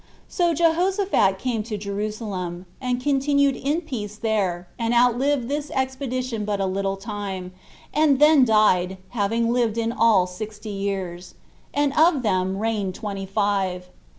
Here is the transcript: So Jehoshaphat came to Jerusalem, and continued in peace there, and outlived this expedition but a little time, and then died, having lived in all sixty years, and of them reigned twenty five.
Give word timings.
So 0.27 0.55
Jehoshaphat 0.55 1.37
came 1.37 1.61
to 1.61 1.77
Jerusalem, 1.77 2.65
and 2.81 2.99
continued 2.99 3.55
in 3.55 3.81
peace 3.81 4.15
there, 4.15 4.67
and 4.79 4.95
outlived 4.95 5.47
this 5.47 5.69
expedition 5.69 6.43
but 6.43 6.59
a 6.59 6.65
little 6.65 6.97
time, 6.97 7.51
and 7.93 8.17
then 8.17 8.43
died, 8.43 8.97
having 9.09 9.53
lived 9.53 9.77
in 9.77 9.91
all 9.91 10.25
sixty 10.25 10.69
years, 10.69 11.35
and 11.71 11.93
of 11.93 12.23
them 12.23 12.57
reigned 12.57 12.95
twenty 12.95 13.27
five. 13.27 13.89